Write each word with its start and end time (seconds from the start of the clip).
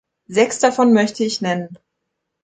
Sechs 0.25 0.57
davon 0.57 0.93
möchte 0.93 1.23
ich 1.23 1.41
nennen. 1.43 1.77